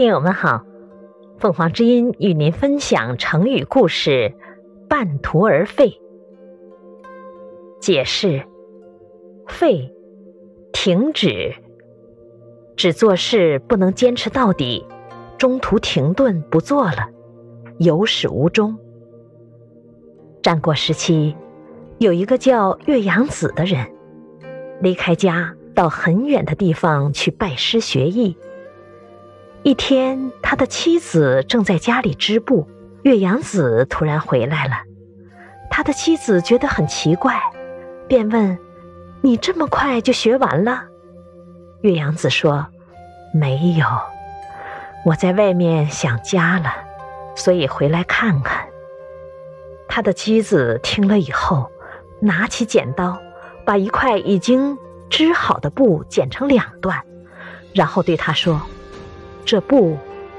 [0.00, 0.64] 听友们好，
[1.36, 4.32] 凤凰之音与您分享成语故事
[4.88, 6.00] “半途而废”。
[7.82, 8.42] 解释：
[9.46, 9.94] 废，
[10.72, 11.54] 停止，
[12.76, 14.86] 只做事不能坚持到底，
[15.36, 17.10] 中途停顿不做了，
[17.76, 18.78] 有始无终。
[20.40, 21.36] 战国时期，
[21.98, 23.86] 有一个叫岳阳子的人，
[24.80, 28.34] 离开家到很远的地方去拜师学艺。
[29.62, 32.66] 一天，他的妻子正在家里织布，
[33.02, 34.72] 岳阳子突然回来了。
[35.70, 37.38] 他的妻子觉得很奇怪，
[38.08, 38.58] 便问
[39.20, 40.84] ：“你这么快就学完了？”
[41.82, 42.66] 岳阳子说
[43.34, 43.86] ：“没有，
[45.04, 46.72] 我在外面想家了，
[47.36, 48.66] 所以回来看看。”
[49.86, 51.70] 他的妻子听了以后，
[52.22, 53.20] 拿起剪刀，
[53.66, 54.78] 把一块已经
[55.10, 57.04] 织好的布剪成两段，
[57.74, 58.58] 然后对他说。
[59.44, 59.96] 这布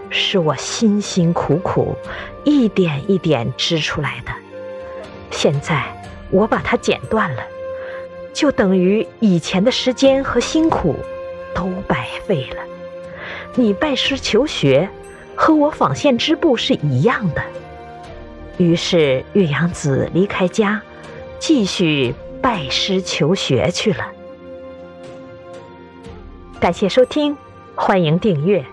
[0.09, 1.95] 是我辛辛苦苦
[2.43, 4.31] 一点一点织出来的，
[5.29, 5.83] 现在
[6.29, 7.43] 我把它剪断了，
[8.33, 10.95] 就等于以前的时间和辛苦
[11.53, 12.57] 都白费了。
[13.55, 14.89] 你拜师求学，
[15.35, 17.41] 和我纺线织布是一样的。
[18.57, 20.81] 于是岳阳子离开家，
[21.39, 24.07] 继续拜师求学去了。
[26.59, 27.35] 感谢收听，
[27.75, 28.63] 欢迎订阅。